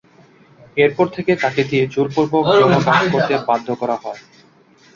[0.77, 4.21] এরপর থেকে তাকে দিয়ে জোরপূর্বক যৌন কাজ করতে বাধ্য করা হয়।